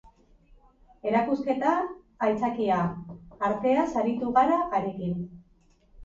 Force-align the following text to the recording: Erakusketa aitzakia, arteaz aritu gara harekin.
Erakusketa 1.09 1.73
aitzakia, 2.27 2.77
arteaz 3.49 3.83
aritu 4.03 4.31
gara 4.39 4.57
harekin. 4.79 5.21